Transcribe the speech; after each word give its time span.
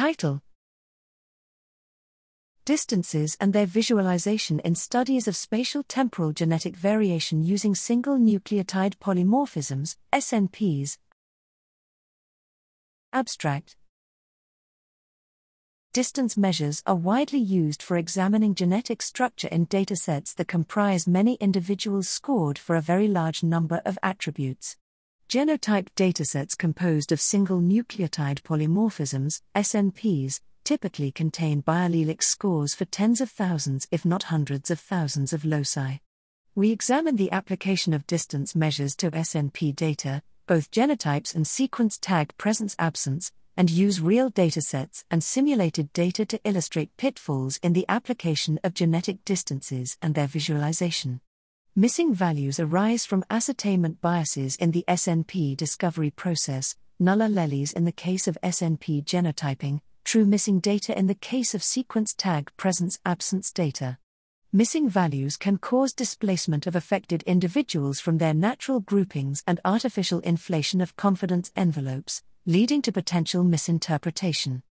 Title 0.00 0.40
Distances 2.64 3.36
and 3.38 3.52
their 3.52 3.66
visualization 3.66 4.58
in 4.60 4.74
studies 4.74 5.28
of 5.28 5.36
spatial 5.36 5.82
temporal 5.82 6.32
genetic 6.32 6.74
variation 6.74 7.42
using 7.42 7.74
single 7.74 8.16
nucleotide 8.16 8.96
polymorphisms, 8.96 9.96
SNPs. 10.10 10.96
Abstract 13.12 13.76
Distance 15.92 16.34
measures 16.34 16.82
are 16.86 16.94
widely 16.94 17.38
used 17.38 17.82
for 17.82 17.98
examining 17.98 18.54
genetic 18.54 19.02
structure 19.02 19.48
in 19.48 19.66
datasets 19.66 20.34
that 20.36 20.48
comprise 20.48 21.06
many 21.06 21.34
individuals 21.34 22.08
scored 22.08 22.58
for 22.58 22.74
a 22.74 22.80
very 22.80 23.06
large 23.06 23.42
number 23.42 23.82
of 23.84 23.98
attributes. 24.02 24.78
Genotype 25.30 25.86
datasets 25.94 26.58
composed 26.58 27.12
of 27.12 27.20
single 27.20 27.60
nucleotide 27.60 28.42
polymorphisms, 28.42 29.42
SNPs, 29.54 30.40
typically 30.64 31.12
contain 31.12 31.62
biallelic 31.62 32.20
scores 32.20 32.74
for 32.74 32.84
tens 32.84 33.20
of 33.20 33.30
thousands, 33.30 33.86
if 33.92 34.04
not 34.04 34.24
hundreds 34.24 34.72
of 34.72 34.80
thousands, 34.80 35.32
of 35.32 35.44
loci. 35.44 36.00
We 36.56 36.72
examine 36.72 37.14
the 37.14 37.30
application 37.30 37.92
of 37.92 38.08
distance 38.08 38.56
measures 38.56 38.96
to 38.96 39.12
SNP 39.12 39.76
data, 39.76 40.24
both 40.48 40.72
genotypes 40.72 41.32
and 41.32 41.46
sequence 41.46 41.96
tag 41.96 42.36
presence 42.36 42.74
absence, 42.76 43.30
and 43.56 43.70
use 43.70 44.00
real 44.00 44.32
datasets 44.32 45.04
and 45.12 45.22
simulated 45.22 45.92
data 45.92 46.26
to 46.26 46.40
illustrate 46.42 46.96
pitfalls 46.96 47.60
in 47.62 47.72
the 47.72 47.86
application 47.88 48.58
of 48.64 48.74
genetic 48.74 49.24
distances 49.24 49.96
and 50.02 50.16
their 50.16 50.26
visualization. 50.26 51.20
Missing 51.76 52.14
values 52.14 52.58
arise 52.58 53.06
from 53.06 53.24
ascertainment 53.30 54.00
biases 54.00 54.56
in 54.56 54.72
the 54.72 54.84
SNP 54.88 55.56
discovery 55.56 56.10
process, 56.10 56.74
null 56.98 57.18
alleles 57.18 57.72
in 57.72 57.84
the 57.84 57.92
case 57.92 58.26
of 58.26 58.36
SNP 58.42 59.04
genotyping, 59.04 59.80
true 60.02 60.24
missing 60.24 60.58
data 60.58 60.98
in 60.98 61.06
the 61.06 61.14
case 61.14 61.54
of 61.54 61.62
sequence 61.62 62.12
tag 62.12 62.50
presence 62.56 62.98
absence 63.06 63.52
data. 63.52 63.98
Missing 64.52 64.88
values 64.88 65.36
can 65.36 65.58
cause 65.58 65.92
displacement 65.92 66.66
of 66.66 66.74
affected 66.74 67.22
individuals 67.22 68.00
from 68.00 68.18
their 68.18 68.34
natural 68.34 68.80
groupings 68.80 69.44
and 69.46 69.60
artificial 69.64 70.18
inflation 70.20 70.80
of 70.80 70.96
confidence 70.96 71.52
envelopes, 71.54 72.24
leading 72.46 72.82
to 72.82 72.90
potential 72.90 73.44
misinterpretation. 73.44 74.64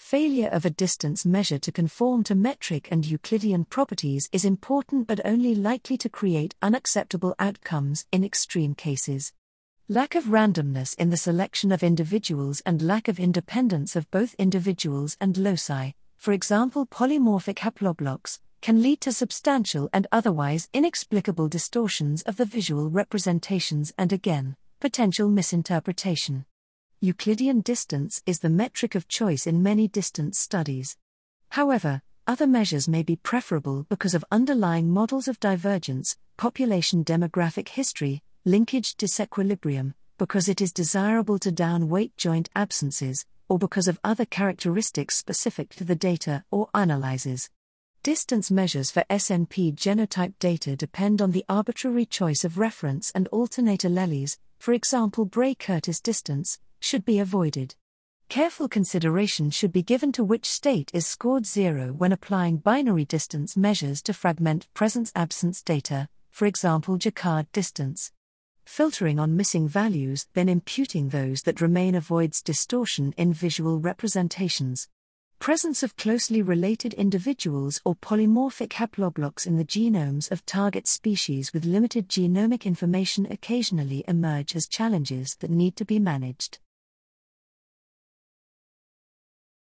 Failure 0.00 0.48
of 0.48 0.64
a 0.64 0.70
distance 0.70 1.24
measure 1.24 1.58
to 1.58 1.70
conform 1.70 2.24
to 2.24 2.34
metric 2.34 2.88
and 2.90 3.06
Euclidean 3.06 3.64
properties 3.66 4.28
is 4.32 4.44
important 4.46 5.06
but 5.06 5.20
only 5.24 5.54
likely 5.54 5.96
to 5.98 6.08
create 6.08 6.54
unacceptable 6.62 7.34
outcomes 7.38 8.06
in 8.10 8.24
extreme 8.24 8.74
cases. 8.74 9.32
Lack 9.88 10.16
of 10.16 10.24
randomness 10.24 10.96
in 10.96 11.10
the 11.10 11.16
selection 11.16 11.70
of 11.70 11.84
individuals 11.84 12.60
and 12.66 12.82
lack 12.82 13.06
of 13.06 13.20
independence 13.20 13.94
of 13.94 14.10
both 14.10 14.34
individuals 14.34 15.16
and 15.20 15.36
loci, 15.36 15.90
for 16.16 16.32
example 16.32 16.86
polymorphic 16.86 17.56
haploblocks, 17.56 18.40
can 18.62 18.82
lead 18.82 19.00
to 19.02 19.12
substantial 19.12 19.88
and 19.92 20.08
otherwise 20.10 20.68
inexplicable 20.72 21.46
distortions 21.46 22.22
of 22.22 22.36
the 22.36 22.46
visual 22.46 22.88
representations 22.90 23.92
and 23.96 24.12
again, 24.12 24.56
potential 24.80 25.28
misinterpretation. 25.28 26.46
Euclidean 27.02 27.62
distance 27.62 28.22
is 28.26 28.40
the 28.40 28.50
metric 28.50 28.94
of 28.94 29.08
choice 29.08 29.46
in 29.46 29.62
many 29.62 29.88
distance 29.88 30.38
studies. 30.38 30.98
However, 31.48 32.02
other 32.26 32.46
measures 32.46 32.88
may 32.88 33.02
be 33.02 33.16
preferable 33.16 33.86
because 33.88 34.14
of 34.14 34.22
underlying 34.30 34.90
models 34.90 35.26
of 35.26 35.40
divergence, 35.40 36.18
population 36.36 37.02
demographic 37.02 37.68
history, 37.68 38.22
linkage 38.44 38.98
disequilibrium, 38.98 39.94
because 40.18 40.46
it 40.46 40.60
is 40.60 40.74
desirable 40.74 41.38
to 41.38 41.50
downweight 41.50 42.18
joint 42.18 42.50
absences, 42.54 43.24
or 43.48 43.58
because 43.58 43.88
of 43.88 43.98
other 44.04 44.26
characteristics 44.26 45.16
specific 45.16 45.70
to 45.70 45.84
the 45.84 45.96
data 45.96 46.44
or 46.50 46.68
analyses. 46.74 47.48
Distance 48.02 48.50
measures 48.50 48.90
for 48.90 49.04
SNP 49.08 49.74
genotype 49.74 50.34
data 50.38 50.76
depend 50.76 51.22
on 51.22 51.30
the 51.30 51.46
arbitrary 51.48 52.04
choice 52.04 52.44
of 52.44 52.58
reference 52.58 53.10
and 53.14 53.26
alternate 53.28 53.84
alleles, 53.84 54.36
for 54.58 54.74
example, 54.74 55.24
Bray 55.24 55.54
Curtis 55.54 56.02
distance, 56.02 56.58
should 56.80 57.04
be 57.04 57.18
avoided. 57.18 57.76
Careful 58.28 58.68
consideration 58.68 59.50
should 59.50 59.72
be 59.72 59.82
given 59.82 60.12
to 60.12 60.24
which 60.24 60.48
state 60.48 60.90
is 60.94 61.06
scored 61.06 61.46
zero 61.46 61.92
when 61.92 62.12
applying 62.12 62.58
binary 62.58 63.04
distance 63.04 63.56
measures 63.56 64.00
to 64.02 64.12
fragment 64.12 64.66
presence 64.72 65.10
absence 65.14 65.62
data, 65.62 66.08
for 66.30 66.46
example, 66.46 66.96
Jaccard 66.96 67.46
distance. 67.52 68.12
Filtering 68.64 69.18
on 69.18 69.36
missing 69.36 69.66
values, 69.66 70.28
then 70.34 70.48
imputing 70.48 71.08
those 71.08 71.42
that 71.42 71.60
remain 71.60 71.96
avoids 71.96 72.40
distortion 72.40 73.12
in 73.16 73.32
visual 73.32 73.80
representations. 73.80 74.88
Presence 75.40 75.82
of 75.82 75.96
closely 75.96 76.40
related 76.40 76.94
individuals 76.94 77.80
or 77.84 77.96
polymorphic 77.96 78.68
haploblocks 78.68 79.46
in 79.46 79.56
the 79.56 79.64
genomes 79.64 80.30
of 80.30 80.46
target 80.46 80.86
species 80.86 81.52
with 81.52 81.64
limited 81.64 82.08
genomic 82.08 82.64
information 82.64 83.26
occasionally 83.28 84.04
emerge 84.06 84.54
as 84.54 84.68
challenges 84.68 85.34
that 85.40 85.50
need 85.50 85.74
to 85.76 85.84
be 85.84 85.98
managed. 85.98 86.60